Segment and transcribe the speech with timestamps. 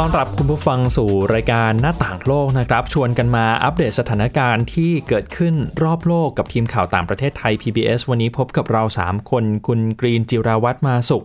[0.00, 11.24] ต้อนรับคุณผู้ฟังสู่รายการหน้าต่างโลกนะครับ ชวนกันมาอัปเดตสถานการณ์ที่เกิดขึ้นรอบโลกกับทีมข่าวต่างประเทศไทย PBS วันนี้พบกับเรา 3 คน คุณกรีนจิราวัตรมาสุข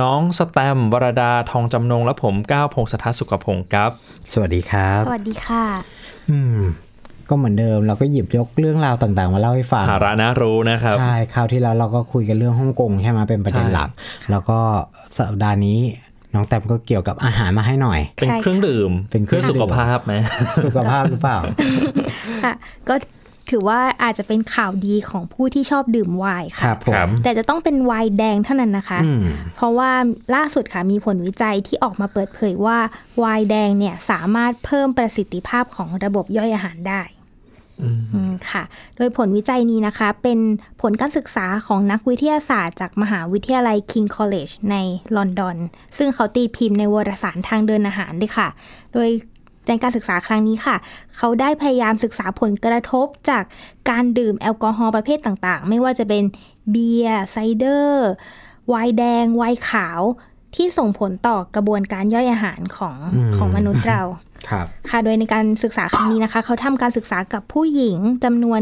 [0.00, 3.90] น้องสแตมวรดาทองจำนง และผมก้าวพงศธรสุขพงศ์ครับ
[4.32, 5.64] สวัสดีครับ สวัสดีค่ะ
[6.30, 6.58] อืม
[7.28, 13.90] ก็เหมือนเดิมเราก็หยิบยกเรื่องราวต่างๆ มาเล่าให้ฟังสาระน่ารู้นะครับใช่คราวที่แล้วเราก็คุยกันเรื่องฮ่องกงใช่ไหมเป็นประเด็นใช่หลัก
[14.30, 14.58] แล้วก็
[15.16, 15.80] สัปดาห์นี้
[16.34, 20.14] น้องแต้มก็เกี่ยวกับอาหารมาให้หน่อย เป็นใช่เครื่องดื่ม เป็นเครื่องดื่มสุขภาพไหม
[20.64, 21.38] สุขภาพหรือเปล่า
[22.44, 22.54] ค่ะ
[22.88, 22.94] ก็
[23.50, 29.24] ถือว่าอาจจะเป็นข่าวดีของผู้ที่ชอบดื่มไวน์ครัค่ะบผมแต่จะต้องเป็นไวน์แดงเท่านั้นนะคะอืม
[29.56, 29.90] เพราะว่า
[30.34, 32.78] ล่าสุดค่ะมีผลวิจัยที่ออกมาเปิดเผยว่า
[33.18, 37.23] ไวน์แดงเนี่ยสามารถเพิ่มประสิทธิภาพของระบบย่อยอาหารได้อืม
[38.50, 38.62] ค่ะ
[38.96, 40.38] โดยผลวิจัยนี้นะคะ เป็น
[40.82, 44.76] ผลการศึกษาของนักวิทยาศาสตร์จากมหาวิทยาลัย King College ใน
[45.16, 45.56] ลอนดอน
[45.98, 48.48] ซึ่งเขาตีพิมพ์ในวารสารทางเดินอาหารด้วยค่ะ
[48.92, 49.08] โดย
[49.68, 50.76] ในการศึกษาครั้งนี้ค่ะ
[51.16, 53.44] เขาได้พยายามศึกษาผลกระทบจาก
[53.90, 56.24] การดื่มแอลกอฮอล์ประเภทต่างๆ ไม่ว่าจะเป็น
[56.70, 58.10] เบียร์ไซเดอร์
[58.68, 60.00] ไวน์แดงไวน์ขาว
[60.54, 62.96] ที่ส่งผลต่อกระบวนการย่อยอาหารของ
[63.36, 64.02] ของมนุษย์เรา
[64.50, 68.60] ครับค่ะโดยในการศึกษาครั้งนี้นะคะ เขาทำการศึกษากับผู้หญิงจำนวน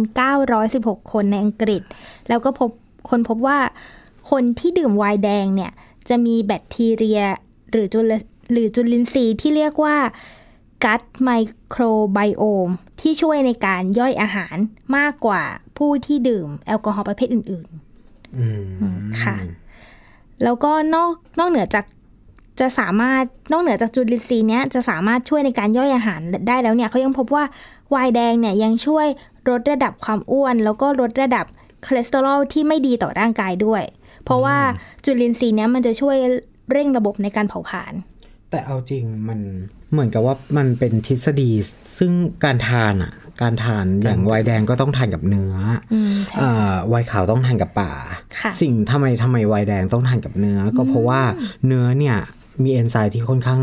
[0.57, 1.83] 916 คนในอังกฤษ
[2.29, 2.71] แล้วก็พบ
[3.11, 3.59] คนพบว่า
[4.31, 5.73] คนที่ดื่มไวน์แดงเนี่ย
[6.09, 7.21] จะมีแบคทีเรีย
[7.71, 8.13] หรือจุล
[8.53, 9.97] หรือจุลินทรีย์ที่เรียกว่า
[10.85, 11.31] กัตไม
[11.69, 11.83] โคร
[12.13, 12.69] ไบโอม
[13.01, 14.57] ที่ช่วยในการย่อยอาหาร
[14.97, 15.43] มากกว่า
[15.79, 18.47] ผู้ที่ดื่มแอลกอฮอล์ประเภทอื่นๆอื
[18.95, 19.37] มค่ะ
[20.45, 21.85] แล้วก็นอกนอกเหนือจาก
[22.61, 27.45] จะสามารถนอกเหนือจากจุลินทรีย์เนี้ยจะสามารถช่วยในการย่อยอาหารได้แล้วเนี่ยเขายังพบว่า
[27.91, 29.07] ไวน์แดงเนี่ยยังช่วย
[29.51, 31.47] ลดระดับความอ้วน แล้วก็ลดระดับ
[31.87, 33.83] คอเลสเตอรอลที่ไม่ดีต่อร่างกายด้วย
[34.25, 34.57] เพราะว่า
[35.05, 36.17] จุลินทรีย์เนี้ยมันจะช่วย
[36.71, 37.93] เร่งระบบในการเผาผลาญ
[38.51, 39.41] แต่เอาจริงมัน
[39.93, 41.51] เหมือนกับว่ามันเป็นทฤษฎี
[41.99, 42.13] ซึ่ง
[42.45, 45.55] การทานอะ การทานอย่างไวน์แดงก็ต้องทานกับเนื้อ
[45.93, 47.93] ออืมใช่เอ่อไวน์ขาวต้องทานกับป่า
[48.39, 51.21] ค่ะสิ่งทำไมทำไมไวน์แดงต้องทานกับเนื้อ ก็เพราะว่า
[51.67, 52.17] เนื้อเนี่ย
[52.63, 53.61] มีเอนไซม์ที่ค่อนข้าง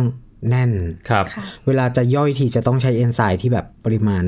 [0.49, 0.71] แน่น
[1.09, 4.23] ครับค่ะเวลาจะย่อยทีจะต้องใช้เอนไซม์ที่แบบปริมาณ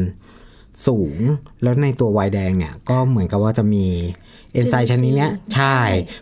[0.88, 1.18] สูง
[1.64, 3.86] แล้วในตัวไวน์แดงเนี่ยก็เหมือนกับว่าจะมี
[4.54, 5.78] เอนไซม์ชนิดเนี้ยใช่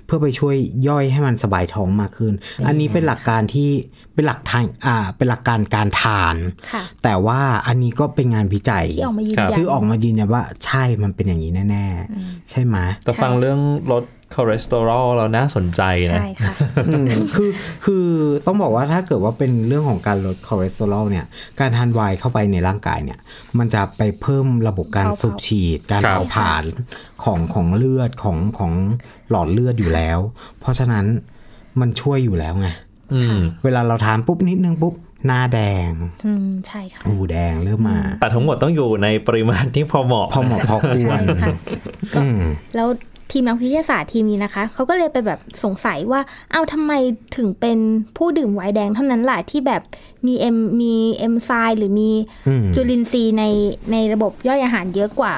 [0.05, 0.55] เพื่อไปช่วย
[0.87, 2.33] ย่อยให้มันสบายท้องมากขึ้น
[2.67, 3.69] อันนี้เป็นหลักการที่
[4.13, 6.35] เป็นหลักทางอ่าเป็นหลักการการทาน
[6.71, 11.85] ค่ะแต่ว่าอันนี้ก็เป็นงานวิจัยที่ออกมายืนครับยันที่ออกมายืนยันว่าใช่มันเป็นอย่างนี้แน่
[12.17, 13.59] ๆ ใช่ไหมแต่ฟังเรื่อง
[13.91, 14.03] ลด
[14.35, 15.81] คอเลสเตอรอลเราน่าสนใจ
[16.13, 16.53] นะใช่ค่ะ
[16.87, 17.49] อืมคือ
[17.85, 18.05] คือ
[18.45, 21.25] ต้องบอกว่าถ้าเกิดว่าเป็นเรื่องของการลดคอเลสเตอรอลเนี่ย
[21.59, 23.19] การทานไวน์เข้าไปในร่างกายเนี่ย
[23.57, 26.63] มันจะไปเพิ่มระบบการเผาสูบฉีด การครับเผาผลาญ
[27.23, 28.73] ของของเลือดของของ
[29.29, 30.19] หลอดเลือดอยู่แล้ว
[30.59, 31.05] เพราะฉะนั้น
[31.79, 32.69] มันช่วยอยู่แล้วไง
[33.13, 34.93] อืมเวลาเราทานปุ๊บนิดนึงปุ๊บ
[35.27, 35.59] หน้าแด
[35.89, 35.91] ง
[36.25, 41.55] อืม ใช่ค่ะอูแดงเริ่มมา แต่ทั้งหมดต้องอยู่ในปริมาณที่พอเหมาะ พอเหมาะพอควรใช่ค่ะ
[42.17, 42.41] อืม
[42.75, 42.87] แล้ว
[43.31, 46.91] ทีมนักวิทยาศาสตร์ทีมนี้นะคะเขาก็เลยไปแบบสงสัยว่า เอ้าทำไม
[47.37, 47.77] ถึงเป็น
[48.17, 49.81] ผู้ดื่มไวน์แดงเท่านั้นล่ะที่แบบ
[50.27, 52.11] มีเอ็มมีเอนไซม์หรือมี
[52.47, 53.43] อืมจุลินทรีย์ใน
[53.91, 55.33] ในระบบย่อยอาหารเยอะกว่า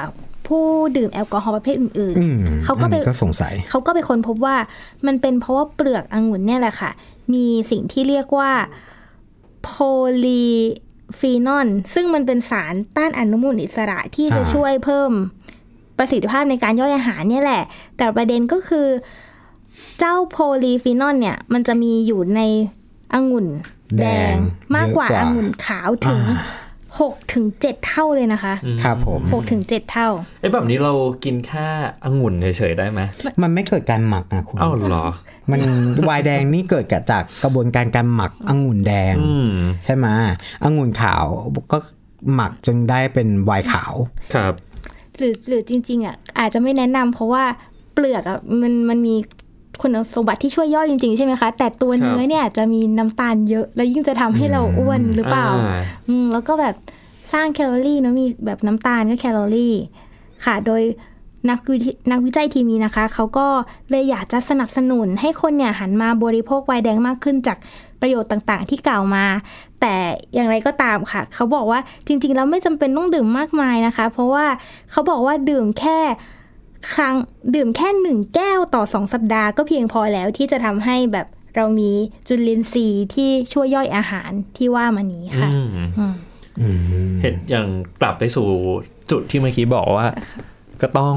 [0.46, 0.64] ผู้
[0.96, 4.56] ดื่มแอลกอฮอล์ประเภทอื่นอืมๆเขาก็ไปอันนี้ก็สงสัยเขาก็ไปค้นพบว่า
[5.06, 6.90] มันเป็นเพราะว่าเปลือกองุ่นเนี่ยแหละค่ะ
[7.34, 8.50] มีสิ่งที่เรียกว่า
[9.62, 9.70] โพ
[10.24, 10.46] ลี
[11.18, 15.12] ฟีนอลซึ่งมันเป็นสารต้านอนุมูลอิสระที่จะอ่าช่วยเพิ่ม
[15.98, 17.62] ประสิทธิภาพในการย่อยอาหารเนี่ยแหละ
[17.96, 18.86] แต่ประเด็นก็คือ
[19.98, 22.40] เจ้าโพลีฟีนอลเนี่ย มันจะมีอยู่ใน
[23.14, 23.46] องุ่น
[24.00, 24.36] แดง
[24.76, 26.20] มากกว่าเยอะองุ่นขาวถึง
[27.00, 30.08] หกถึงเจ็ดเท่าเลยนะคะ ครับผมหกถึงเจ็ดเท่า
[30.40, 30.92] เอ้แบบนี้เรา
[31.24, 31.66] กินแค่
[32.04, 33.00] องุ่นเฉยๆได้ไหม
[33.42, 35.06] มันไม่เกิดการหมักนะคุณอ้าวเหรอ
[35.50, 35.60] มัน
[36.04, 39.50] ไวน์แดงนี่เกิดจากกระบวนการการหมักองุ่นแดงอืม
[39.84, 40.06] ใช่ไหม
[40.64, 41.24] องุ่นขาว
[41.72, 41.78] ก็
[42.34, 43.92] หมักจนได้เป็นไวน์ขาว
[44.34, 44.71] ครับห
[45.22, 47.44] รือหรือจริงๆอะอาจจะไม่แนะนำเพราะว่า
[47.92, 49.14] เปลือกอะมันมันมี
[49.80, 56.74] คุณสมบัติที่ช่วยย่อยจริงๆใช่ไหมคะ แต่ตัวเนื้อเนี่ยจะมีน้ำตาลเยอะ แล้วยิ่งจะทำให้เราอ้วนหรือเปล่าอ่า อืมแล้วก็แบบ
[57.32, 59.74] สร้างแคลอรี่เนอะมีแบบน้ำตาลก็แคลอรี่
[60.44, 60.82] ค่ะ โดย
[61.50, 63.46] นักวิทนักวิจัยทีมนี้นะคะ เขาก็
[63.90, 67.58] เลยอยากจะสนับสนุนให้คนเนี่ยหันมาบริโภคไวน์แดงมากขึ้นจาก
[68.02, 69.24] ประโยชน์ต่างๆ ที่กล่าวมา
[69.80, 69.94] แต่
[70.34, 74.46] อย่างไรก็ตามค่ะ เขาบอกว่าจริง ๆ แล้วไม่จำเป็นต้องดื่มมากมายนะคะ เพราะว่า
[74.90, 75.98] เขาบอกว่าดื่มแค่
[76.94, 77.14] ครั้ง
[77.54, 81.26] ดื่มแค่หนึ่งแก้วต่อสองสัปดาห์ก็เพียงพอแล้วที่จะทำให้แบบ
[81.56, 81.90] เรามี
[82.28, 85.50] จุลินทรีย์ที่ช่วยย่อยอาหารที่ว่ามานี้ค่ะ
[86.60, 86.84] อืม
[87.20, 87.66] เห็นอย่าง
[88.00, 88.48] กลับไปสู่
[89.10, 90.06] จุดที่เมื่อกี้บอกว่า
[90.82, 91.14] ก็ต้อง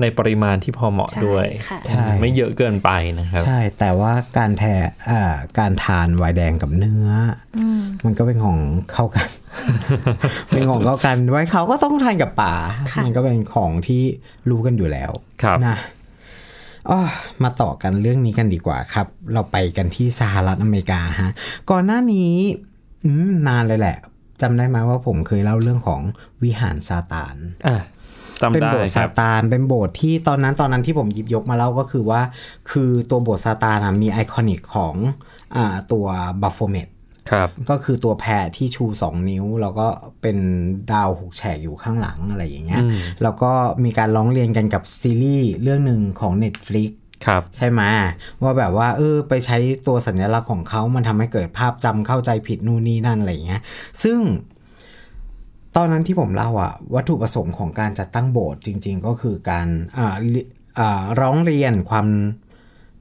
[0.00, 4.62] ในปริมาณที่พอเหมาะใช่ด้วยค่ะใช่ไม่เยอะเกินไปนะครับ ใช่ แต่ว่าการแท
[5.10, 5.20] อ่า
[5.58, 7.08] การทานไวน์แดงกับเนื้อ
[7.56, 7.60] อ
[8.04, 8.58] มันก็เป็นของ
[8.92, 9.28] เข้ากัน
[10.48, 12.54] เป็นของเข้ากัน ไว้เขาก็ต้องทานกับป่า
[12.92, 14.02] ค่ะมันก็เป็นของที่
[14.50, 15.10] รู้กันอยู่แล้ว
[15.42, 15.78] ครับนะ
[16.90, 17.00] อ้อ
[17.42, 21.30] มาต่อกันเรื่องนี้กันดีกว่าครับ เราไปกันที่สหรัฐอเมริกาฮะ
[21.70, 22.32] ก่อนหน้านี้
[23.04, 23.96] อืมนานเลยแหละ
[24.40, 26.00] จำได้ไหมว่าผมเคยเล่าเรื่องของ
[26.42, 27.36] วิหารซาตาน
[27.66, 27.99] อะจำ
[28.48, 32.20] เป็นได้โบสถ์ครัซาบตานเป็นโบสถ์ที่ตอนนั้นตอนนั้นที่ผมหยิบยกมาเล่าก็คือว่า
[32.70, 34.94] คือตัวโบสถ์ซาตานอะมี iconic ของ
[35.56, 36.06] อ่าตัว
[36.42, 36.88] บัฟโฟเมต
[37.30, 39.86] ครับก็คือตัวแพะที่ชู 2 นิ้ว แล้วก็
[40.22, 40.38] เป็น
[40.92, 43.52] ดาวหกแฉกอยู่ข้างหลังอะไรอย่างเงี้ยอืมแล้วก็
[43.84, 46.90] มีการร้องเรียนกันกับซีรีส์เรื่องหนึ่งของ Netflix
[47.26, 47.82] ครับใช่ไหม
[48.42, 53.62] ว่าแบบว่าเออไปใช้ตัวสัญลักษณ์ของเขามันทำให้เกิดภาพจำเข้าใจผิดนู่นนี่นั่นอะไรอย่างเงี้ย
[54.02, 54.18] ซึ่ง
[55.76, 59.66] ตอนนั้นที่ผมเล่าอะวัตถุประสงค์ของการจัดตั้งโบสถ์จริง ๆ ก็คือการ
[59.98, 60.40] อ่าลิ
[60.78, 62.06] อ่าร้องเรียนความ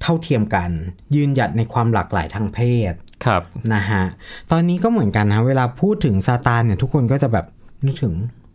[0.01, 0.69] เท่าเทียมกัน
[1.15, 2.59] ยืนหยัดในความหลากหลายทางเพ
[2.91, 2.93] ศ
[3.25, 3.41] ครับ
[3.73, 4.03] นะฮะ
[4.51, 7.45] ตอนนี้ก็เหมือนกันนะเวลาพูดถึงซาตานเนี่ยทุกคนก็จะแบบ
[7.85, 8.13] นึกถึง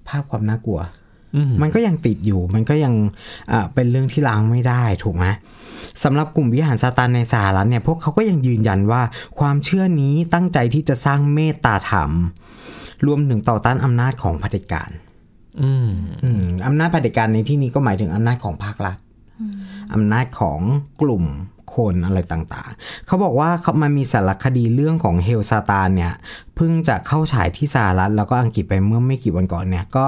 [0.09, 0.81] ภาพความน่ากลัว
[1.37, 2.95] อืมมันก็ยังติดอยู่ มันก็ยัง
[3.53, 5.27] อ่าเป็นเรื่องที่ล้างไม่ได้ถูกไหม
[6.03, 9.03] สำหรับกลุ่มวิหารซาตานในสหรัฐเนี่ยพวกเขาก็ยังยืนยันว่า
[9.39, 12.11] ความเชื่อนี้ตั้งใจที่จะสร้างเมตตาธรรม
[13.07, 14.91] รวมถึงต่อต้านอำนาจของเผด็จการ
[15.63, 15.89] อืม
[16.23, 18.97] อืมอำนาจเผด็จการในที่นี้ก็หมายถึงอำนาจของภาครัฐ
[19.95, 20.61] อำนาจของ
[21.03, 21.25] กลุ่ม
[21.75, 26.13] คนอะไรต่างๆ เขาบอกว่าเขามันมีสารคดีเรื่องของเฮลซาตานเนี่ย
[26.55, 30.07] เพิ่งจะเข้าฉายที่สหรัฐแล้วก็อังกฤษไปเมื่อไม่กี่วันก่อนเนี่ยก็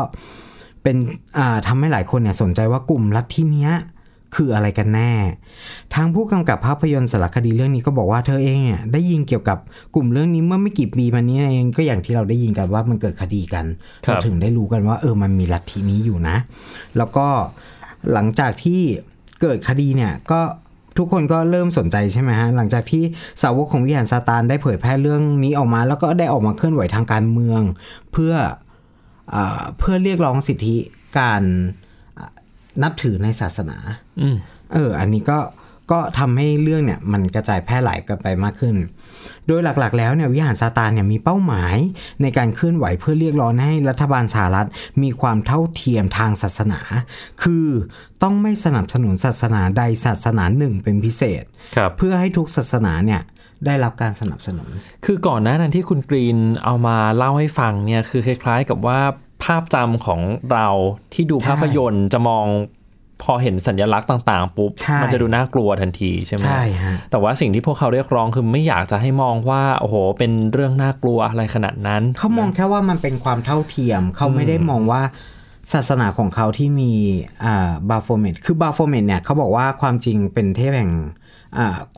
[0.82, 0.96] เป็น
[1.38, 3.72] อ่าทำให้หลายคนเนี่ยสนใจว่ากลุ่มลัทธิเนี้ย
[4.34, 5.12] คืออะไรกันแน่
[5.94, 9.58] ทางผู้กำกับภาพยนตร์สารคดีเรื่องนี้ก็บอกว่าเธอเองเนี่ยได้ยินเกี่ยวกับ
[9.94, 13.64] กลุ่มเรื่องนี้เมื่อไม่กี่ปีมานี้เองก็อย่างที่เราได้ยินกันว่ามันเกิดคดีกัน
[14.02, 16.36] เราถึงได้รู้กันว่าเออมันมีลัทธินี้อยู่นะ
[16.96, 17.26] แล้วก็
[18.12, 18.80] หลังจากที่
[19.40, 20.40] เกิดคดีเนี่ยก็
[20.98, 23.02] ทุกคนก็เริ่มสนใจใช่ไหมฮะหลังจากที่
[23.42, 27.60] สาวกของวิหารซาตานได้เผยแพร่เรื่องนี้ออกมา แล้วก็ได้ออกมาเคลื่อนไหวทางการเมือง
[28.12, 28.34] เพื่อ
[29.34, 29.36] อ
[29.78, 30.76] เพื่อเรียกร้องสิทธิ
[31.18, 31.42] การ
[32.82, 33.78] นับถือในศาสนา
[34.20, 34.36] อืม
[34.72, 35.38] เออ อันนี้ก็
[35.92, 38.76] ก็ทำให้เรื่องเนี่ยมันกระจายแพร่หลายกันไปมากขึ้น
[39.46, 41.76] โดยหลักๆ แล้วเนี่ยวิหารซาตานเนี่ยมีเป้าหมาย
[42.22, 44.68] ในการเคลื่อนไหวเพื่อเรียกร้องให้รัฐบาลสหรัฐ
[45.02, 46.80] มีความเท่าเทียมทางศาสนา
[47.42, 47.66] คือ
[48.22, 51.44] ต้องไม่สนับสนุนศาสนาใดศาสนาหนึ่งเป็นพิเศษ
[51.76, 53.20] ครับเพื่อให้ทุกศาสนาเนี่ย
[53.66, 54.68] ได้รับการสนับสนุน
[55.04, 59.00] คือก่อนหน้านั้นที่คุณกรีนเอามาเล่าให้ฟังเนี่ยคือคล้ายๆกับว่า
[59.46, 60.20] ภาพจำของ
[60.52, 60.68] เรา
[61.14, 62.46] ที่ดูภาพยนตร์จะมอง
[63.22, 75.02] พอเห็นสัญลักษณ์ต่างๆ ปุ๊บใช่มันจะดูน่ากลัวทันทีใช่ไหมใช่ฮะแต่ว่าสิ่งที่พวกเขาเรียกร้องคือไม่อยากจะให้มองว่าโอ้โหเป็นเรื่องน่ากลัวอะไรขนาดนั้น เขามองแค่ว่ามันเป็นความเท่าเทียม เขาไม่ได้มองว่า
[75.72, 76.92] ศาสนาของเขาที่มี
[77.44, 81.25] อ่าบาโฟเมตคือบาโฟเมตเนี่ยเขาบอกว่าความจริงเป็นเทพแห่งอ่า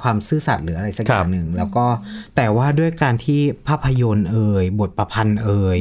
[0.02, 1.87] ความซื่อสัตย์หรืออะไรสักอครัย่าบงหนึ่งแล้วก็
[2.37, 5.78] แต่ว่าด้วยการที่ภาพยนตร์เอ่ยบทประพันธ์เอ่ย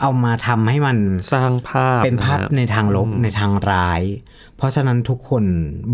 [0.00, 0.98] เอามาทำให้มัน
[1.34, 4.02] สร้างภาพเป็นภาพะฮะในทางลบในทางร้าย
[4.56, 5.44] เพราะฉะนั้นทุกคน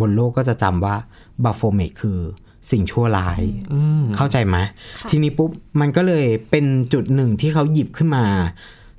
[0.00, 0.96] บนโลกก็จะจำว่า
[1.44, 2.18] บาโฟเมตคือ
[2.70, 3.40] สิ่งชั่วร้าย
[4.16, 4.56] เข้าใจไหม
[5.10, 5.50] ทีนี้ปุ๊บ
[5.80, 8.24] มันก็เลยเป็นจุดหนึ่งที่เขาหยิบขึ้นมา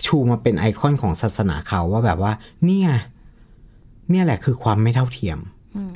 [0.06, 2.34] ชูมาเป็นไอคอนของศาสนาเขาว่าแบบว่า
[2.66, 2.90] เนี่ย
[4.10, 5.40] เนี่ยแหละคือความไม่เท่าเทียม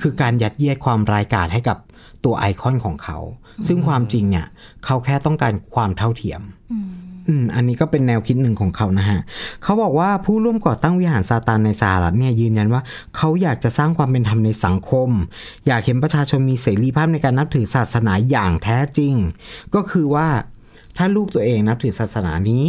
[0.02, 1.78] คือการยัดเยียดความรายกาจให้กับ
[2.26, 3.18] ตัวไอคอนของเขา
[3.68, 4.46] ซึ่งความจริงเนี่ย
[4.86, 6.42] เขาแค่ต้องการความเท่าเทียม
[7.28, 9.20] อืมอันนี้ก็เป็นแนวคิดหนึ่งของเขานะฮะ
[9.64, 12.82] เขาบอกว่าผู้ร่วมก่อตั้งวิหารซาตานในสหรัฐเนี่ยยืนยันว่า
[13.18, 15.10] เขาอยากจะสร้างความเป็นธรรมในสังคม
[15.68, 19.14] อยากเห็นประชาชนมีเสรีภาพในการนับถือศาสนาอย่างแท้จริง
[19.76, 20.28] ก็คือว่า
[20.98, 22.66] ถ้าลูกตัวเองนับถือศาสนานี้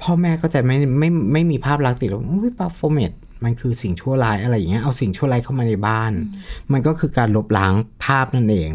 [0.00, 3.12] พ่อแม่ก็จะไม่ไม่ไม่มีภาพลักษณ์ติดหรอกอุ้ยปาโฟเมต
[3.44, 6.12] มันคือสิ่งชั่วร้ายอะไรอย่างเงี้ยเอาสิ่งชั่วร้ายเข้ามาในบ้าน
[6.72, 7.72] มันก็คือการลบล้าง
[8.04, 8.70] ภาพนั่นเอง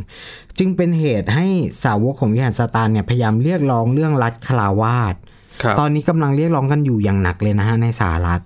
[0.57, 1.45] จึงเป็นเหตุให้
[1.83, 5.15] สาวกของวิหารซาตานเนี่ยพยายามเรียกร้องเรื่องรัฐคลาวาส
[5.63, 8.41] ครับตอนนี้กำลังเรียกร้องกันอยู่อย่างหนักเลยนะฮะในสหรัฐ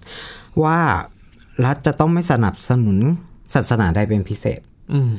[0.64, 0.78] ว่า
[1.66, 2.98] รัฐจะต้องไม่สนับสนุน
[3.54, 4.62] ศาสนาใดเป็นพิเศษ
[4.94, 5.16] อืม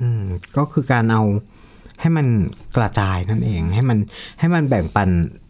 [0.00, 0.22] อืม
[0.56, 1.22] ก็คือการเอา
[2.00, 2.26] ให้มัน
[2.76, 3.98] กระจายนั่นเอง ให้มัน
[4.38, 5.45] ให้มันแบ่งปันอ่า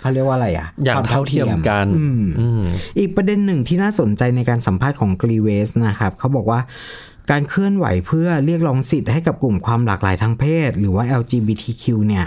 [0.00, 2.62] เขาเรียกว่าอะไรอะ อย่างควเท่าเทียมกันอืมอืม
[2.98, 6.60] อีกประเด็นหนึ่งที่น่าสนใจในการสัมภาษณ์ของกรีเวสนะครับเขาบอกว่า
[7.30, 12.26] การเคลื่อนไหวเพื่อเรียกร้องสิทธิ์ให้กับกลุ่มความหลากหลายทางเพศ หรือว่า LGBTQ เนี่ย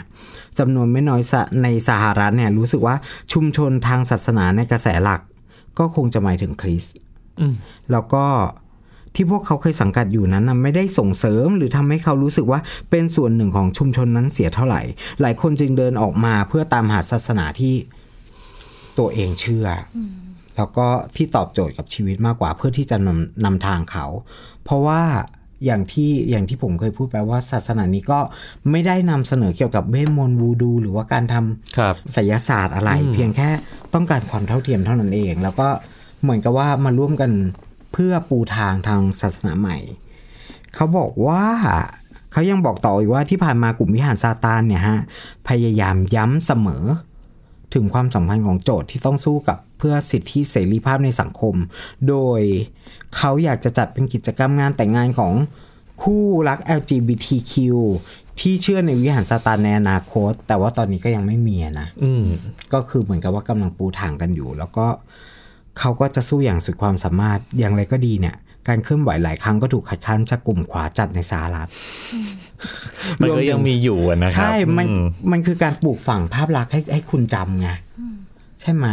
[0.60, 2.96] จำนวนไม่น้อยสะในสหรัฐเนี่ยรู้สึกว่า
[3.34, 5.22] ชุมชนทางศาสนาในกระแสหลัก
[5.80, 6.96] ก็คงจะหมายถึงคริสต์
[7.40, 7.56] อืม
[7.92, 8.26] แล้วก็
[9.16, 12.60] ที่พวกเขาเคยสังกัดอยู่นั้นนะไม่ได้ส่งเสริม หรือทำให้เขารู้สึกว่า
[12.92, 14.82] เป็นส่วนหนึ่งของชุมชนนั้นเสียเท่าไหร่
[15.22, 17.74] หลายคนจึงเดินออกมาเพื่อตามหาศาสนาที่
[19.00, 19.98] ตัวเองเชื่ออ
[20.58, 24.06] แล้วก็ที่ตอบโจทย์กับชีวิตมากกว่าเพื่อที่จะนำนำทางเขา
[24.64, 25.02] เพราะว่า
[25.66, 28.20] อย่างที่อย่างที่ผมเคยพูดไปว่าศาสนานี้ก็
[28.72, 33.50] ไม่ได้นำเสนอเกี่ยวกับเวทมนต์วูดู หรือว่าการทำครับไสยศาสตร์อะไร เพียงแค่
[33.94, 35.68] ต้องการความเท่าเทียมเท่านั้นเอง แล้วก็
[36.24, 37.32] เหมือนกับว่ามาร่วมกัน
[37.94, 39.78] เพื่อปูทางทางศาสนาใหม่
[40.76, 41.46] เขาบอกว่า
[42.32, 45.00] เขายังบอกต่ออีกว่าที่ผ่านมากลุ่มวิหารซาตานเนี่ยฮะ
[45.50, 46.86] พยายามย้ำเสมอ
[47.74, 51.56] ถึงความสำคัญของโจทย์ที่ต้องสู้กับเพื่อสิทธิเสรีภาพในสังคม
[52.08, 52.42] โดย
[53.16, 55.34] เขาอยากจะจัดเป็นกิจกรรมงานแต่งงานของ
[56.04, 57.54] คู่รัก LGBTQ
[58.40, 62.26] ที่เชื่อในวิหารซาตานในอนาคต แต่ว่าตอนนี้ก็ยังไม่มีอะนะอืม
[62.74, 64.86] ก็คือเหมือนกับว่ากำลังปูทางกันอยู่ แล้วก็
[65.80, 68.36] เขาก็จะสู้อย่างสุดความสามารถอย่างไรก็ดีเนี่ย
[68.68, 71.68] การเคลื่อนไหวหลายครั้งก็ถูกขัดขานจากกลุ่มขวาจัดในสหรัฐ
[73.22, 77.70] มันก็ยังมีอยู่อะนะครับใช่มันอืมมันคือการปลูกฝังภาพลักษณ์ให้ให้คุณจำไง
[78.62, 78.88] ใช่ไหม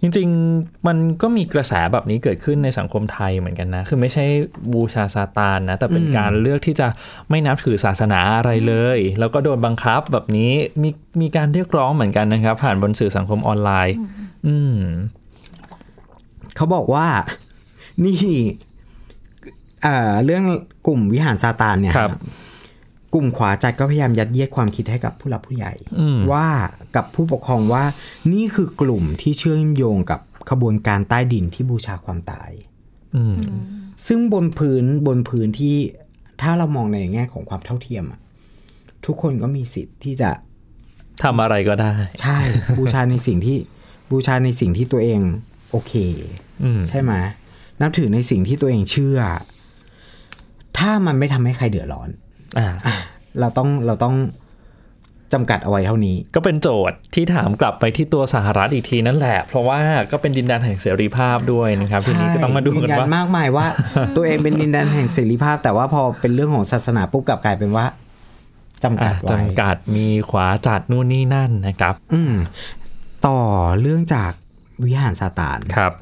[0.00, 4.24] จริงๆ มันก็มีกระแสแบบนี้เกิดขึ้นในสังคมไทยเหมือนกันนะ คือไม่ใช่
[4.72, 6.88] บูชาซาตานนะ แต่เป็นการเลือกที่จะ
[7.30, 13.96] ไม่นับถือศาสนาอะไรเลย แล้วก็โดนบังคับแบบนี้มีมีการเรียกร้องเหมือนกันนะครับ ผ่านบนสื่อสังคมออนไลน์
[14.46, 14.76] อืม
[16.56, 17.06] เขาบอกว่า
[18.04, 18.18] นี่
[19.82, 20.44] เอ่อเรื่อง
[20.86, 22.12] กลุ่มวิหารซาตานเนี่ยครับ
[23.14, 26.48] กลุ่มขวาจัดก็พยายามยัดเยียดความคิดให้กับผู้หลักผู้ใหญ่อืมว่า
[26.96, 27.84] กับผู้ปกครองว่า
[28.32, 30.20] นี่คือกลุ่มที่เชื่อมโยงกับ
[30.50, 32.50] ขบวนการใต้ดินที่บูชาความตาย
[33.16, 33.36] อืม
[34.06, 35.76] ซึ่งบนพื้นบนพื้นที่
[36.42, 38.20] ถ้าเรามองในแง่ของความเท่าเทียมอะ
[39.06, 40.30] ทุกคนก็มีสิทธิ์ที่จะ
[41.22, 42.38] ทำอะไรก็ได้ ใช่
[42.78, 43.56] บูชาในสิ่งที่
[44.10, 45.20] บูชาในสิ่งที่ตัวเอง
[45.70, 45.92] โอเค
[46.62, 47.12] อืมใช่ไหม
[47.80, 49.18] นับถือในสิ่งที่ตัวเองเชื่อ
[50.78, 52.08] ถ้ามันไม่ทำให้ใครเดือดร้อน
[52.58, 52.96] อ่าอะ
[53.40, 54.14] เราต้องเราต้อง
[55.32, 59.78] จำกัดเอาไว้เท่านี้ ก็เป็นโจทย์ที่ถามกลับไปที่ตัวสหรัฐอีกทีนั่นแหละ เพราะว่า
[60.10, 63.66] ก็เป็นดินแดนแห่งเสรีภาพด้วยนะครับทีนี้ก็ต้องมาดูกันยืว่ามากมายว่า
[64.16, 67.86] ตัวเองเป็นดินแดนแห่งเสรีภาพ แต่ว่าพอเป็นเรื่องของศาสนาปุ๊บกลับกลายเป็นว่า
[68.84, 72.34] จำกัอะดไว้จำกัดมีขวาจัดนู่นนี่นั่นนะครับ อืม
[73.26, 73.38] ต่อ
[73.80, 74.32] เรื่องจาก
[74.84, 75.92] วิหารซาตานครับ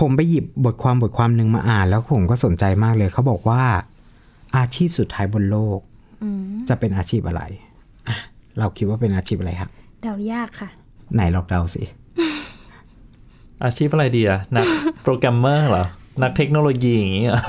[0.00, 3.62] ผมไปหยิบบทความบทความหนึ่งมาอ่าน แล้วผมก็สนใจมากเลย เขาบอกว่า
[4.56, 5.78] อาชีพสุดท้ายบนโลก
[6.68, 7.42] จะเป็นอาชีพอะไร
[8.08, 8.16] อะ
[8.58, 9.70] เราคิดว่าเป็นอาชีพอะไรครับ
[10.02, 10.68] เดายากค่ะ
[11.14, 11.82] ไหนลองเดาสิ
[13.64, 14.66] อาชีพอะไรดีอะนัก
[15.02, 15.86] โปรแกรมเมอร์เหรอ
[16.22, 17.40] นักเทคโนโลยีอย่างนี้เหรอ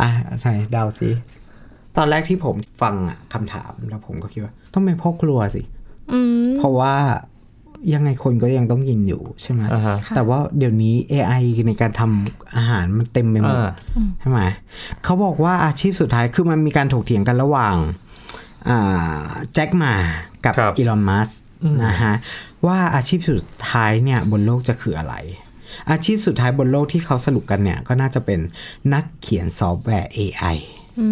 [0.00, 0.08] อะ
[0.40, 1.10] ไหนเดาสิ
[1.96, 5.62] ตอนแรกที่ผมฟังอะคำถามแล้วผมก็คิดว่า ต้องเป็นพ่อครัวสิ
[6.12, 6.94] อืมเพราะว่า
[7.94, 13.70] ยังไงคนก็ยังต้องกินอยู่ใช่ไหมอ่าฮะแต่ว่าเดี๋ยวนี้ AI ในการทำอาหารมันเต็มไปหมดอ่า
[14.20, 14.40] ใช่ไหม
[15.04, 17.76] เขาบอกว่าอาชีพสุดท้ายคือมันมีการถกเถียงกันระหว่าง
[18.68, 19.24] อ่า
[19.54, 19.94] แจ็คหมา
[20.44, 21.30] กับครับอีลอนมัส
[21.84, 22.14] นะฮะ
[22.66, 25.14] ว่าอาชีพสุดท้ายเนี่ยบนโลกจะคืออะไร
[25.90, 28.40] อาชีพสุดท้ายบนโลกที่เขาสรุปกันเนี่ย ก็น่าจะเป็น
[28.92, 30.56] นักเขียนซอฟต์แวร์ AI
[31.00, 31.08] อื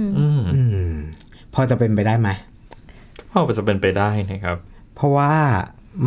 [0.00, 0.94] มอืมอืม
[1.54, 2.28] พอจะเป็นไปได้ไหม
[3.30, 4.58] พอจะเป็นไปได้นะครับ
[4.94, 5.32] เพราะว่า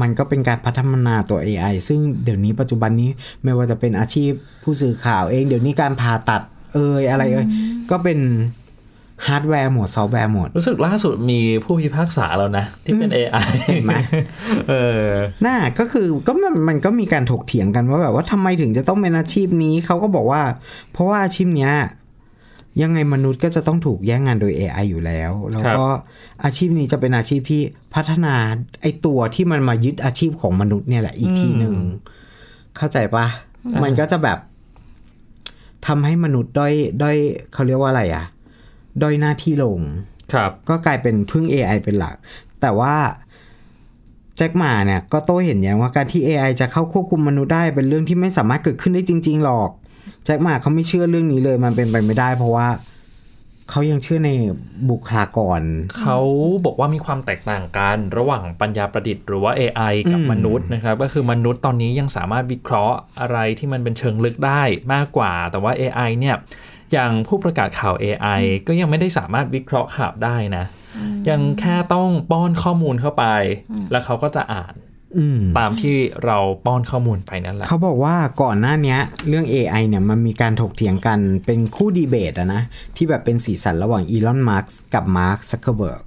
[0.02, 3.10] มันก็เป็นการพัฒนาตัว AI ซึ่งเดี๋ยวนี้ปัจจุบันนี้
[3.44, 4.32] ไม่ว่าจะเป็นอาชีพ
[4.64, 6.42] ผู้สื่อข่าวเอง เดี๋ยวนี้การผ่าตัด
[6.74, 7.48] เอยอะไรเอย
[7.92, 8.20] ก็เป็น
[9.26, 13.98] ฮาร์ดแวร์หมดซอฟต์แวร์หมด รู้สึกล่าสุดมีผู้พิพากษาแล้วนะ ที่เป็น AI เห็นไหม
[14.70, 14.74] เอ
[15.06, 15.08] อ
[15.46, 20.42] น่าก็คือก็มันมันก็มีการถกเถียงกันว่าแบบว่าทำไมถึงจะต้องเป็นอาชีพนี้เขาก็บอกว่า
[20.92, 21.74] เพราะว่าอาชีพเนี้ย
[22.82, 25.86] ยังไงมนุษย์ก็จะต้องถูกแย่งงานโดย AI อยู่แล้ว แล้วก็
[26.44, 27.62] อาชีพนี้จะเป็นอาชีพที่
[27.96, 28.36] พัฒนา
[28.82, 31.76] ไอตัวที่มันมายึดอาชีพของมนุษย์เนี่ยแหละอีกทีหนึ่ง
[32.78, 33.26] เข้าใจปะ
[33.84, 34.40] มันก็จะแบบ
[35.88, 37.18] ทำให้มนุษย์ด้อยด้อย
[37.54, 38.26] เขาเรียกว่าอะไรอะ
[39.02, 39.80] ด้อยหน้าที่ลง
[40.34, 42.16] ครับ ก็กลายเป็นพึ่ง AI เป็นหลัก
[42.62, 42.96] แต่ว่า
[44.38, 49.70] แจ็คหมาเนี่ยก็โต้เห็นอย่างว่าการที่ AI จะเข้าควบคุมมนุษย์ได้เป็นเรื่องที่ไม่สามารถเกิดขึ้นได้จริง ๆ หรอก
[50.26, 52.68] แจ็คหมาเขาไม่เชื่อเรื่องนี้เลยมันเป็นไปไม่ได้ เพราะว่า
[53.72, 54.32] เขายังเชื่อใน
[54.90, 55.62] บุคลากร
[56.00, 56.20] เขา
[56.66, 66.36] บอกว่ามีความแตกต่างกัน ระหว่างปัญญาประดิษฐ์หรือว่า AI กับอืมมนุษย์นะครับ ก็คือมนุษย์ตอนนี้ยังสามารถวิเคราะห์อะไรที่มันเป็นเชิงลึกได้มากกว่า แต่ว่า AI เนี่ย
[66.94, 70.66] อย่างผู้ประกาศข่าว AI ก็ยังไม่ได้สามารถวิเคราะห์ข่าวได้นะ
[71.30, 73.26] ยังแค่ต้องป้อนข้อมูลเข้าไป
[73.92, 74.95] แล้วเขาก็จะอ่านอืม
[75.58, 75.96] ตามที่
[76.26, 82.62] เราป้อนข้อมูลไปนั่นแหละเขาบอกว่าก่อนหน้าเนี้ยเรื่อง AI เนี่ยมันมีการถกเถียงกันเป็นคู่ดีเบตอะนะ
[82.96, 86.02] ที่แบบเป็นสีสันระหว่างอีลอนมัสก์กับมาร์คซักเคอร์เบิร์ก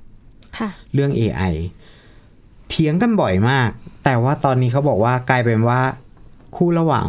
[0.59, 1.55] ค่ะเรื่อง AI
[2.69, 3.71] เถียงกันบ่อยมาก
[4.05, 5.81] แต่ว่าตอนนี้เขาบอกว่ากลายเป็นว่า
[6.57, 7.09] คู่ระหว่าง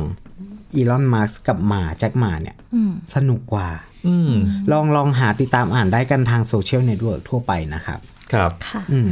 [0.76, 3.70] อีลอนมัสก์กับแจ็คหม่าเนี่ยอืมสนุกกว่า
[4.08, 4.32] อืม
[4.72, 8.00] ลองลองหาติดตามอ่านได้กันทางโซเชียลเน็ตเวิร์กทั่วไปนะครับ
[8.34, 9.10] ครับค่ะอืม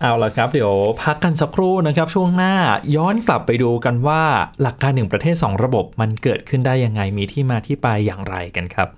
[0.00, 2.54] เอาละครับ เดี๋ยวพักกันสักครู่นะครับ ช่วงหน้า
[2.96, 4.22] ย้อนกลับไปดูกันว่า
[4.62, 8.88] หลักการหนึ่งประเทศ 2 ระบบมันเกิดขึ้นได้ยังไงมีที่มาที่ไปอย่างไรกันครับ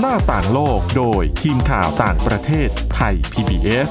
[0.00, 3.90] หน้าต่างโลกโดยทีมข่าวต่างประเทศไทย PBS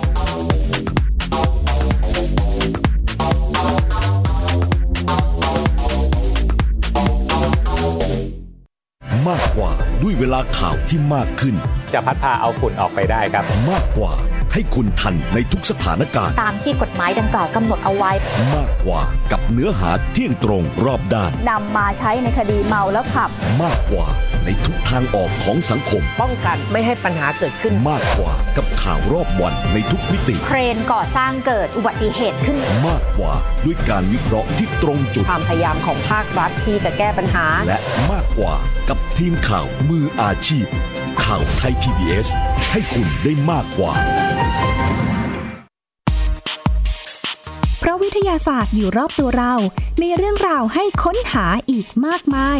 [10.05, 11.55] ด้วยเวลาข่าวที่มากขึ้น
[11.93, 14.13] จะพัดพาเอาฝุ่นออกไปได้ครับ มากกว่า
[14.53, 18.12] ให้คุณทันในทุกสถานการณ์ ตามที่กฎหมายดังกล่าวกำหนดเอาไว้
[18.55, 23.29] มากกว่ากับเนื้อหาเที่ยงตรงรอบด้านนำมาใช้ในคดีเมาแล้วขับ
[23.62, 24.07] มากกว่า
[24.45, 32.57] ในทุกทางออกของสังคม ป้องกันไม่ให้ปัญหาเกิดขึ้นมากกว่า กับข่าวรอบวันในทุกมิติ เครนก่อสร้างเกิดอุบัติเหตุขึ้น
[32.88, 33.33] มากกว่า
[33.65, 37.77] ด้วยการวิเคราะห์ที่ตรงจุด ความพยายามของภาครัฐที่จะแก้ปัญหา และ
[38.12, 38.55] มากกว่า
[38.89, 40.65] กับทีมข่าวมืออาชีพ
[41.24, 42.27] ข่าวไทย PBS
[42.71, 43.93] ให้คุณได้มากกว่า
[47.79, 49.53] เพราะวิทยาศาสตร์อยู่รอบตัวเรา
[50.01, 52.59] มีเรื่องราวให้ค้นหาอีกมากมาย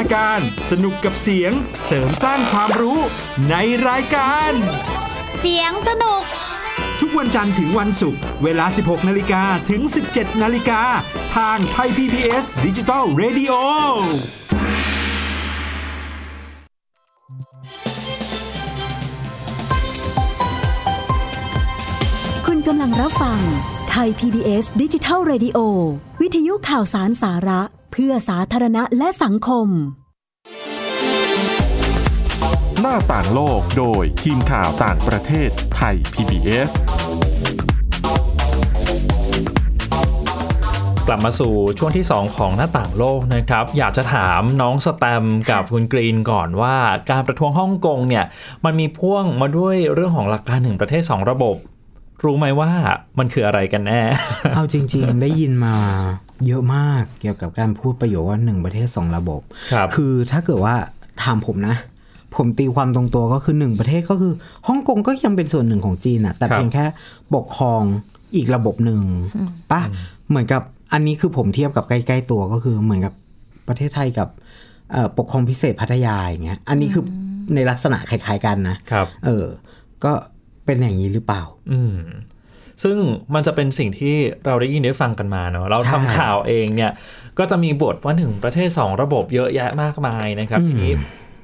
[0.00, 1.52] นตนาการ สนุกกับเสียง
[1.86, 2.98] เสริมสร้างความรู้
[3.50, 3.54] ใน
[3.88, 4.52] รายการ
[5.40, 6.22] เสียงสนุก
[7.00, 10.82] ทุกวันจันทร์ถึงวันศุกร์เวลา 16 นาฬิกาถึง 17 นาฬิกา
[11.36, 13.52] ทางไทย PBS ดิจิตอล Radio
[22.46, 23.40] คุณกำลังรับฟัง
[23.90, 25.58] ไทย PBS ดิจิทัล Radio
[26.20, 29.68] วิทยุข่าวสารสาระ เพื่อสาธารณะและสังคม
[32.80, 36.70] หน้าต่างโลกโดยทีมข่าวต่างประเทศไทย PBS
[41.06, 46.76] กลับมาสู่ช่วงที่ 2 ของหน้าต่างโลกนะครับ อยากจะถามน้องสแตมกับคุณกรีนก่อนว่า
[47.10, 48.24] การประท้วงฮ่องกงเนี่ย
[48.64, 51.56] มันมีพ่วงมาด้วยเรื่องของหลักการหนึ่งประเทศ 2 ระบบ
[52.24, 52.70] รู้ไหมว่า
[53.18, 54.02] มันคืออะไรกันแน่
[54.54, 55.76] เอาจริง ๆ ได้ยินมา
[56.46, 59.40] เยอะมากเกี่ยวกับการพูดประโยคว่าหนึ่งประเทศสองระบบ
[59.72, 60.74] ครับคือถ้าเกิดว่า
[61.22, 61.76] ถามผมนะ
[62.36, 64.32] ผมตีความตรงตัวก็คือหนึ่งประเทศก็คือ
[64.68, 66.84] ฮ่องกงก็ยังเป็นส่วนหนึ่งของจีนอะแต่ครับเพียงแค่
[67.34, 67.82] ปกครอง
[68.36, 69.00] อีกระบบหนึ่ง
[69.72, 69.80] ปะ
[70.28, 73.14] เหมือนกับอันนี้คือผมเทียบกับใกล้ๆตัวก็คือเหมือนกับ
[73.68, 74.28] ประเทศไทยกับ
[74.92, 77.04] เอ่อปกครองพิเศษพัทยาอย่างเงี้ยอันนี้คือ
[77.54, 79.44] ในลักษณะคล้ายๆกันนะครับ เออ
[80.04, 80.12] ก็
[80.64, 81.94] เป็นอย่างนี้หรือเปล่า อืม
[82.82, 82.96] ซึ่ง
[83.34, 84.16] มันจะเป็นสิ่งที่
[84.46, 86.92] เราได้ยินได้ฟังกันมาเนาะเราทำใช่ข่าวเองเนี่ย
[87.38, 90.92] ก็จะมีบทว่าหนึ่งประเทศ 2 ระบบเยอะแยะมากมายนะครับอืมทีนี้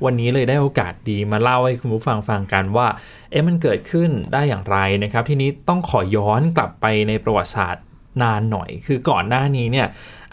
[0.05, 2.87] วันนี้เลยได้โอกาสดีมาเล่าให้คุณผู้ฟังฟังกันว่า
[3.31, 7.85] เอ๊ะมันเกิดขึ้นได้อย่างไรนะครับ ทีนี้ต้องขอย้อนกลับไปในประวัติศาสตร์
[8.22, 9.87] นานหน่อย คือก่อนหน้านี้เนี่ย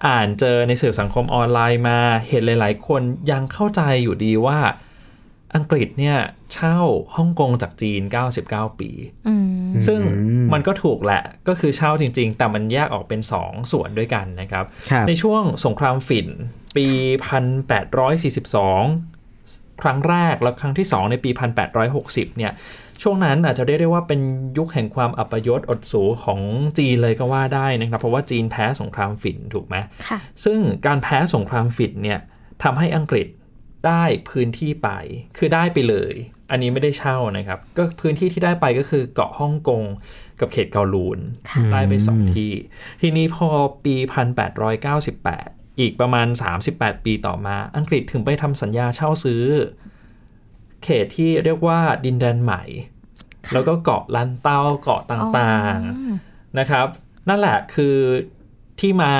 [0.08, 4.60] อ่านเจอในสื่อสังคมออนไลน์มาเห็นหลาย ๆ คนยังเข้าใจอยู่ดีว่า
[5.56, 6.18] อังกฤษเนี่ย
[6.54, 6.78] เช่า
[7.16, 8.02] ฮ่องกงจากจีน
[8.40, 8.90] 99 ปี
[9.28, 9.36] อื
[9.70, 10.00] มซึ่ง
[10.54, 16.28] มันก็ถูกแหละ ก็คือเช่าจริง ๆ แต่มันแยกออกเป็น 2 ส่วนด้วยกันนะครับครับ ในช่วงสงครามฝิ่น
[16.78, 16.88] ปี
[18.54, 21.30] 1842 ครั้งแรกแล้วครั้งที่ 2 ในปี
[21.84, 22.54] 1860 เนี่ย
[23.02, 24.22] ช่วงนั้นอาจจะเรียกได้ว่าเป็น
[24.58, 26.40] ยุคแห่งความอัปยศอดสูของ
[26.78, 29.76] จีนเลยก็ว่าได้นะครับ เพราะว่าจีนแพ้สงครามฝิ่นถูกไหม
[30.08, 32.20] ค่ะซึ่งการแพ้สงครามฝิ่นเนี่ย
[32.64, 33.28] ทำให้อังกฤษ
[33.88, 34.90] ได้พื้นที่ไป
[35.38, 36.14] คือได้ไปเลย
[36.52, 39.84] อันนี้ไม่ได้เช่านะครับ ก็พื้นที่ที่ได้ไปก็คือเกาะฮ่องกง
[40.40, 41.20] กับเขตเกาลูน
[41.72, 42.52] ได้ไปสองที่
[43.02, 43.48] ทีนี้พอ
[43.86, 43.96] ปี
[44.88, 46.28] 1898 อีกประมาณ
[46.66, 49.44] 38 ปีต่อมา อังกฤษถึงไปทำสัญญาเช่าซื้อ
[50.84, 52.64] เขตที่เรียกว่าดินแดนใหม่
[53.54, 56.88] แล้วก็เกาะลันเต้าเกาะต่างๆนะครับ
[57.30, 57.98] นั่นแหละคือ
[58.80, 59.14] ที่มา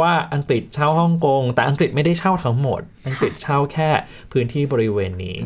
[0.00, 3.90] ว่าอังกฤษเช่าฮ่องกง แต่อังกฤษไม่ได้เช่าทั้งหมด อังกฤษเช่าแค่
[4.32, 5.36] พื้นที่บริเวณนี้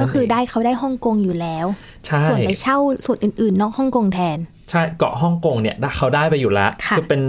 [0.00, 1.66] ก็คือได้เขาได้ฮ่องกงอยู่แล้ว
[2.06, 4.38] ใช่ส่วนไปเช่าส่วนอื่นๆ นอกฮ่องกงแทน
[4.70, 7.22] ใช่เกาะฮ่องกงเนี่ยเขาได้ไปอยู่แล้วค่ะอเป็น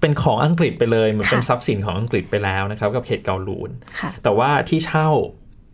[0.00, 5.08] เป็นของอังกฤษไปเลยเหมือนค่ะเป็นทรัพย์สินของอังกฤษไปแล้วนะครับ กับเขตเกาลูนค่ะแต่ว่าที่เช่า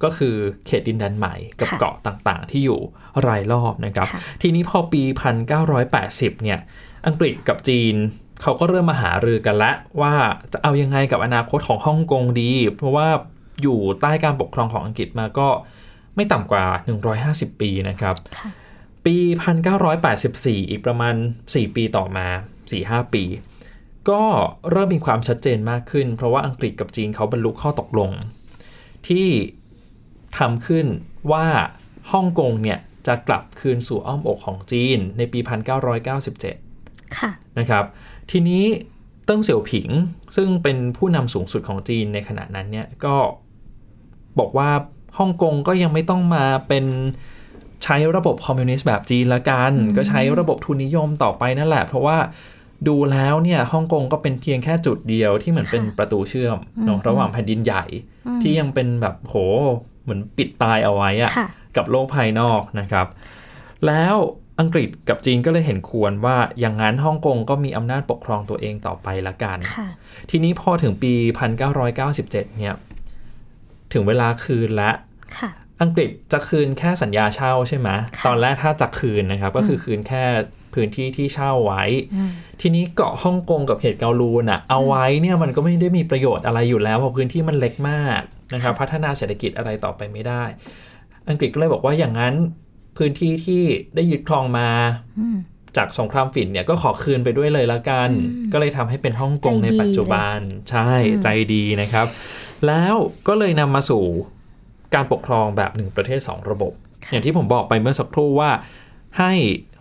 [0.04, 0.34] ก็คือ
[0.66, 2.80] เขตดินแดนใหม่กับค่ะเกาะต่างๆ ที่อยู่
[3.28, 5.02] รายรอบนะครับค่ะทีนี้พอปี
[5.72, 6.58] 1980 เนี่ย
[7.06, 7.94] อังกฤษกับจีน
[8.42, 10.14] เขาก็เริ่มมาหารือกันแล้วว่า
[10.52, 13.08] จะเอายังไงกับอนาคตของฮ่องกงดี เพราะว่า
[13.62, 15.48] อยู่ใต้การปกครองของอังกฤษมาก็
[16.16, 16.64] ไม่ต่ำกว่า
[17.12, 18.14] 150 ปีนะครับ
[19.06, 19.16] ปี
[19.92, 21.14] 1984 อีกประมาณ
[21.46, 22.26] 4 ปีต่อมา
[22.70, 23.24] 4-5 ปี
[24.10, 24.22] ก็
[24.70, 28.10] เริ่มมีความชัดเจนมากขึ้น เพราะว่าอังกฤษกับจีนเขาบรรลุข้อตกลง
[29.08, 29.28] ที่
[30.38, 30.86] ทำขึ้น
[31.32, 31.46] ว่า
[32.12, 37.84] ฮ่องกงเนี่ยจะกลับคืนสู่อ้อมอกของจีนในปี 1997ค่ะนะครับ
[38.30, 38.64] ทีนี้
[39.26, 39.88] เติ้งเสี่ยวผิง
[40.36, 43.14] ซึ่งเป็นผู้นำสูงสุดของจีนในขณะนั้นเนี่ยก็
[44.38, 44.70] บอกว่า
[45.18, 46.84] ฮ่องกงก็ยังไม่ต้องมาเป็น
[47.84, 52.18] ใช้ระบบคอมมิวนิสต์แบบจีนละกัน ก็ใช้ระบบทุนนิยมต่อไปนั่นแหละ เพราะว่า
[52.88, 57.84] ดูแล้วเนี่ยฮ่องกงก็เป็นเพียงแค่จุดเดียวที่เหมือนเป็นประตูเชื่อมเนาะระหว่างแผ่นดินใหญ่
[58.42, 59.34] ที่ยังเป็นแบบโห
[60.02, 61.32] เหมือนปิดตายเอาไว้อะ
[61.76, 63.06] กับโลกภายนอกนะครับ
[63.86, 64.16] แล้ว
[64.60, 69.58] อังกฤษกับจีนก็เลยเห็นควรว่าอย่างนั้นฮ่องกงก็มีอำนาจปกครองตัวเองต่อไปละกัน
[70.30, 71.14] ทีนี้พอถึงปี
[71.70, 72.74] 1997 เนี่ย
[73.92, 74.90] ถึงเวลาคืนและ
[75.82, 77.88] อังกฤษจะคืนแค่สัญญาเช่าใช่ไหม
[78.26, 80.24] ตอนแรกถ้าจะคืนนะครับ ก็คือคืนแค่
[80.74, 81.82] พื้นที่ที่เช่าไว้
[82.60, 88.20] ทีนี้เกาะฮ่องกงกับเขตเกาลูนอะเอาไว้เนี่ยมันก็ไม่ได้มีประโยชน์อะไรอยู่แล้วเพราะพื้นที่มันเล็กมาก
[88.54, 90.44] นะครับ พัฒนาเศรษฐกิจอะไรต่อไปไม่ได้
[91.28, 92.34] อังกฤษก็เลยบอกว่าอย่างนั้น
[93.00, 93.62] พื้นที่ที่
[93.94, 94.68] ได้ยึดครองมา
[95.76, 98.10] จากสงครามฝิ่นเนี่ยก็ขอคืนไปด้วยเลยละกัน
[98.52, 100.38] ก็เลยทำให้เป็นฮ่องกงในปัจจุบัน
[100.70, 100.90] ใช่
[101.22, 102.06] ใจดีนะครับ
[102.66, 102.94] แล้ว
[103.28, 104.04] ก็เลยนำมาสู่
[104.94, 106.72] การปกครองแบบหนึ่งประเทศ 2 ระบบ
[107.10, 108.50] อย่างที่ผมบอกไปเมื่อสักครู่ว่า
[109.18, 109.32] ให้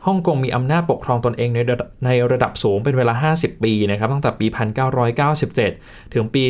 [0.05, 1.59] ฮ่องกงมีอำนาจปกครองตนเองใน
[2.05, 4.47] ในระดับสูงเป็นเวลา 50 ปีนะครับตั้งแต่ปี
[5.29, 6.43] 1997 ถึงปี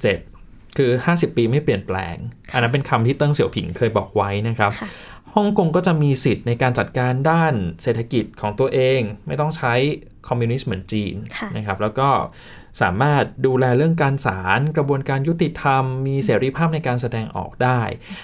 [0.00, 2.16] 2047 คือ 50 ปีไม่เปลี่ยนแปลง
[2.52, 4.72] อันนั้นเป็นคำที่เติ้งเสี่ยวผิงเคยบอกไว้นะครับ
[5.36, 9.74] ฮ่องกงก็จะมีสิทธิ์ในการจัดการด้านเศรษฐกิจของตัวเอง ไม่ต้องใช้
[10.28, 11.14] คอมมิวนิสต์เหมือนจีน
[11.56, 12.08] นะครับแล้วก็
[12.82, 17.80] สามารถดูแลเรื่องการศาลกระบวนการยุติธรรม มีเสรีภาพในการแสดงออกได้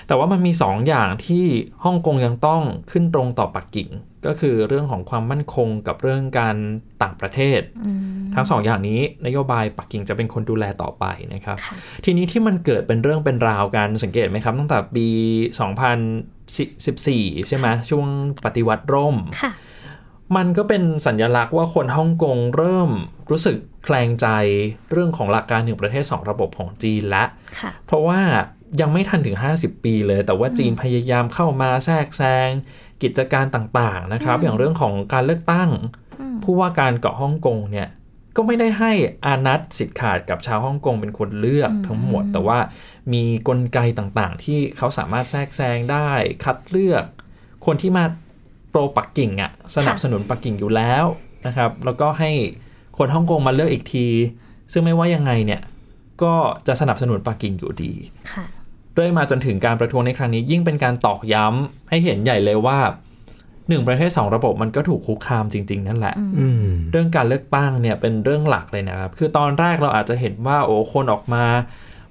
[0.07, 1.47] แต่ว่ามันมี2ออย่างที่
[1.85, 3.91] ฮ่องกงยังต้องขึ้นตรงต่อปักกิ่ง
[4.27, 6.57] ก็คือเรื่องของความมั่นคงกับเรื่องการ
[7.03, 7.61] ต่างประเทศ
[8.35, 11.57] ทั้งสองอย่างนี้นโยบายปักกิ่งจะเป็นคนดูแลต่อไปนะครับ
[12.05, 15.09] ทีนี้ที่มันเกิดเป็นเรื่องเป็นราวกันสังเกตไหมครับ ตั้งแต่ปี
[16.47, 18.07] 2014 ใช่ไหมช่วง
[18.45, 19.17] ปฏิวัติร่ม
[20.37, 22.91] มันก็เป็นสัญญลักษณ์ว่าคนฮ่องกงเริ่ม
[23.31, 24.27] รู้สึกแคลงใจ
[24.93, 27.25] เรื่องของหลักการหนึ่งประเทศ 2 ระบบของจีนและ
[27.87, 28.21] เพราะว่า
[28.81, 32.49] ยังไม่ทันถึง 50 ปีเลย แต่ว่าจีนพยายามเข้ามาแทรกแซง
[33.03, 35.71] กิจการต่างๆนะครับ อย่างเรื่องของการเลือกตั้ง
[36.43, 37.89] ผู้ว่าการเกาะฮ่องกงเนี่ย
[38.37, 38.93] ก็ไม่ได้ให้
[39.27, 42.59] อานัตสิทธิ์ขาดกับชาวฮ่องกงเป็นคนเลือกทั้งหมด แต่ว่า
[43.13, 46.11] มีกลไกต่างๆ ที่เขาสามารถแทรกแซงได้
[46.45, 47.05] คัดเลือก
[47.67, 48.05] คนที่มา
[48.71, 51.05] โปรปักกิ่งอะสนับสนุนปักกิ่งอยู่แล้ว
[51.47, 52.31] นะครับ แล้วก็ให้
[52.99, 54.07] คนฮ่องกงมาเลือกอีกที
[54.73, 55.61] ซึ่งไม่ว่ายังไงเนี่ย
[56.23, 56.35] ก็
[56.67, 57.93] จะสนับสนุนปักกิ่งอยู่ดี
[58.95, 62.79] เรื่อยมาจนถึงการประท้วงในครั้งนี้ ยิ่งเป็นการตอกย้ำให้เห็นใหญ่เลยว่า
[63.69, 66.15] หนึ่งประเทศสองระบบมันก็ถูกคุกคามจริง ๆ นั่นแหละ
[66.91, 71.45] เรื่องการเลือกตั้งเนี่ยเป็นเรื่องหลักเลยนะครับ คือตอนแรกเราอาจจะเห็นว่าโอ้คนออกมา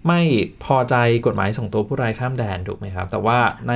[0.07, 0.21] ไม่
[0.63, 3.37] พอใจกฎหมายส่งตัวผู้ร้ายข้ามแดนถูกไหมครับ แต่ว่า
[3.69, 3.73] ใน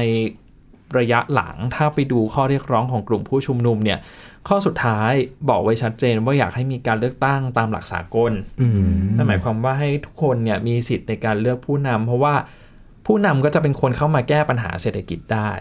[0.99, 3.99] ระยะหลังถ้าไปดูข้อเรียกร้องของกลุ่มผู้ชุมนุมเนี่ย
[4.47, 5.12] ข้อสุดท้าย
[5.49, 8.32] บอกไว้ชัดเจนว่าอยากให้มีการเลือกตั้งตามหลักสากล
[9.15, 12.36] นั่นหมายความว่าให้ทุกคนเนี่ยมีสิทธิ์ในการเลือกผู้นำเพราะว่า
[13.06, 15.51] ผู้นำก็จะเป็นคนเข้ามาแก้ปัญหาเศรษฐกิจได้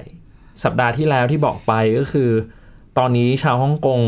[0.65, 2.31] สัปดาห์ที่แล้วที่บอกไปก็คือ
[2.99, 4.01] ตอนนี้ชาวฮ่องกง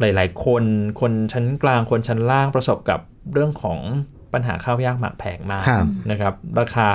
[0.00, 0.64] หลาย ๆ คน
[1.00, 3.00] คนชั้นกลางคนชั้นล่างประสบกับ
[3.32, 3.78] เรื่องของ
[4.32, 5.64] ปัญหาข้าวยากหมากแพงมาก
[6.10, 6.88] นะครับราคา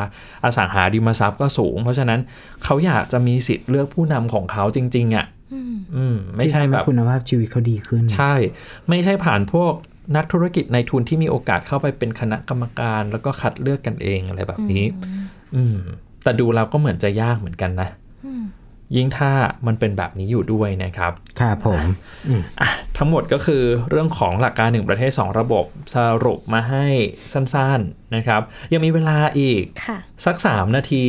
[0.44, 2.20] อสังหาริมทรัพย์ก็สูง เพราะฉะนั้น
[2.64, 5.26] เขาอยากจะมีสิทธิ์เลือกผู้นำของเขาจริง ๆอะ่ะ
[5.96, 8.34] อืมไม่ใช่แบบคุณภาพชีวิตเขาดีขึ้น ใช่
[8.90, 9.74] ไม่ใช่ผ่านพวก
[10.16, 14.86] นักธุรกิจในทุนที่มีโอกาสเข้าไปเป็นคณะกรรมการ แล้วก็คัดเลือกกันเองอะไรแบบนี้
[15.56, 15.78] อืม
[16.24, 17.90] แต่ดูเราก็เหมือนจะยากเหมือนกันนะ
[18.98, 19.32] ยิ่งถ้า
[19.68, 21.82] มันเป็นแบบนี้อยู่ด้วยนะครับ ครับผม
[22.98, 26.86] ทั้งหมดก็คือเรื่องของหลักการหนึ่งประเทศ 2 ระบบสรุปมาให้
[27.34, 28.42] สั้นๆนะครับ
[28.74, 29.64] ยังมีเวลาอีก
[30.26, 31.04] สัก 3 นาที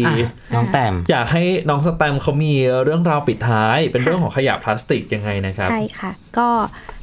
[0.54, 6.48] น้องแต้มอยากให้น้องสแตมเขามีเรื่องราวปิดท้าย เป็นเรื่องของขยะพลาสติกยังไงนะครับ ใช่ค่ะ ก็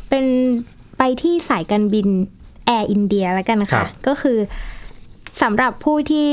[0.09, 0.25] เป็น
[0.97, 2.07] ไปที่สายการบิน
[2.65, 4.37] แอร์อินเดียแล้วกันค่ะ ก็คือ
[5.41, 6.27] สำหรับผู้ที่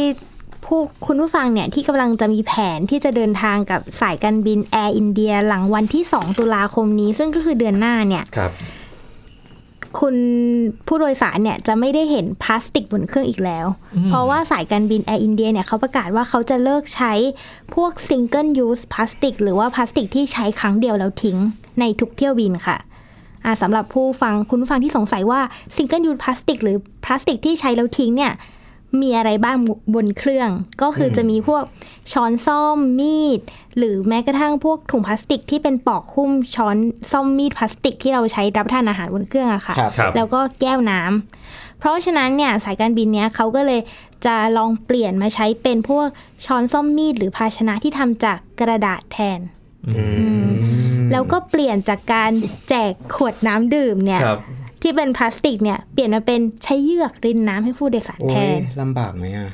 [0.65, 8.53] ผู้คุณผู้ฟังเนี่ยที่กำลังจะมีแผนที่จะเดินทางกับสายการบินแอร์อินเดียหลังวันที่ 2 ตุลาคมนี้ ซึ่งก็คือเดือนหน้าเนี่ยครับ
[10.01, 10.17] คุณ
[10.87, 13.67] ผู้โดยสารเนี่ยจะไม่ได้เห็นพลาสติกบนเครื่องอีกแล้ว
[14.09, 17.13] เพราะว่าสายการบินแอร์อินเดียเนี่ยเขาประกาศว่าเขาจะเลิกใช้
[17.75, 21.37] พวก single-use plastic หรือว่าพลาสติกที่ใช้ครั้งเดียวแล้วทิ้ง
[21.81, 22.77] ในทุกเที่ยวบินค่ะ
[23.45, 25.41] อ่าสำหรับผู้ฟังคุณผู้ฟังที่สงสัยว่า
[25.77, 28.33] ซิงเกิลยู e พลาสติก หรือพลาสติกที่ใช้แล้วทิ้งเนี่ย
[29.01, 29.57] มีอะไรบ้าง
[29.95, 30.51] บนเครื่อง
[30.83, 31.63] ก็คือจะมีพวก
[32.13, 33.41] ช้อนส้อมมีด
[33.77, 36.77] หรือแม้กระทั่งพวกถุงพลาสติกที่เป็นปลอกหุ้มช้อน
[37.13, 43.81] ส้อมมีดพลาสติกที่เราใช้รับประทานอาหารบนเครื่องอะค่ะครับครับแล้วก็แก้วน้ำเพราะฉะนั้นเนี่ยสายการบินเนี้ยเขาก็เลย
[44.27, 46.07] จะลองเปลี่ยนมาใช้เป็นพวก
[46.47, 49.41] ช้อนซ่อมมีด หรือภาชนะที่ทำจากกระดาษแทน
[51.13, 52.31] แล้วก็เปลี่ยนจากการ
[52.69, 54.41] แจกขวดน้ำดื่มเนี่ยครับ
[54.83, 59.51] ที่เป็นพลาสติกเนี่ยเปลี่ยนมาเป็นใช้เยือกรินน้ำให้ผู้โดยสารโอ้แทยนลำบากไหมอะ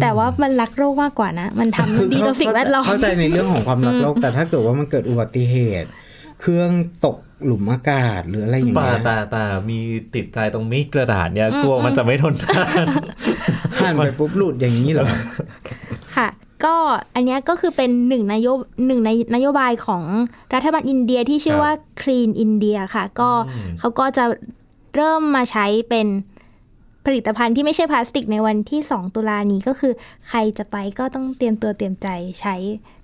[0.00, 5.88] แต่ว่ามันรักโรคมากกว่านะ มันทำดีต่อสิ่งแวดล้อมเข้าใจในเรื่องของความรักโลก แต่ถ้าเกิดว่ามันเกิดอุบัติเหตุ
[6.40, 6.70] เครื่อง
[7.06, 9.78] ตกหลุมอากาศหรืออะไรอย่างแต่เงี้ยแต่แต่มี
[10.14, 12.86] ติดใจตรงมีดกระดาษเนี่ยอืมกลัวมันจะไม่ทนทาน
[13.78, 15.06] หันไปปุ๊บหลุดอย่างนี้เหรอ
[16.16, 16.28] ค่ะ
[16.64, 16.74] ก็
[17.14, 18.48] อันเนี้ยก็คือเป็นหนึ่งนโย
[18.86, 20.02] หนึ่งในนโยบายของ
[20.54, 21.72] รัฐบาลอินเดียที่ชื่อว่า
[22.02, 23.30] Clean India ค่ะ ก็
[23.78, 24.24] เขาก็จะ
[24.96, 26.06] เริ่มมาใช้เป็น
[27.06, 29.92] ผลิตภัณฑ์ที่ไม่ใช่พลาสติกในวันที่ 2 ตุลานี้ก็คือ
[30.28, 32.08] ใครจะไปก็ต้องเตรียมตัวเตรียมใจ
[32.40, 32.54] ใช้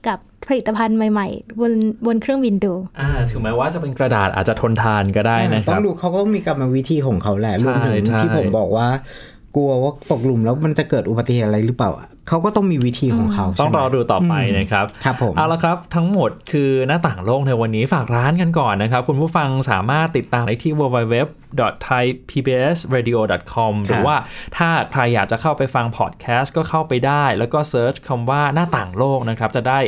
[0.06, 0.18] กับ
[0.48, 1.72] ผลิตภัณฑ์ใหม่ ๆ บน
[2.06, 8.88] บนเครื่องบินดูอ่าถึงแม้ว่าจะเป็นกระดาษอาจจะทนทานก็ได้นะคต้อรับงดูเขาก็มีกรรมวิธีของเขาแหละใช่รวมถึงใช่ที่ผมบอกว่า
[9.56, 24.16] กลัวว่าตกหลุมแล้วมันจะเกิดอุบัติเหตุอะไรหรือเปล่าอะ เขาก็ต้องมีวิธีของเขา ต้องใช่ไหมรอดูต่อไปนะครับ ครับผม เอาละครับ ทั้งหมดคือหน้าต่างโลกในวันนี้ฝากร้านกันก่อนนะครับ คุณผู้ฟังสามารถติดตามได้ที่ www.thaipbsradio.com หรือว่า
[24.56, 29.80] ถ้าใครอยากจะเข้าไปฟังพอดแคสต์ก็เข้าไปได้ แล้วก็เซิร์ชคำว่าหน้าต่างโลกนะครับ จะได้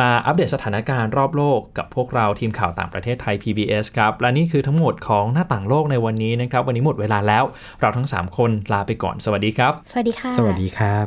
[0.00, 7.44] มาอัปเดตสถานการณ์รอบโลกกับพวกเราทีมข่าวต่างประเทศไทย PBS ครับ และนี่คือทั้งหมดของหน้าต่างโลกในวันนี้นะครับ วันนี้หมดเวลาแล้ว
[7.80, 11.06] เราทั้งสามคนลาไปก่อน สวัสดีครับ สวัสดีค่ะ สวัสดีครับ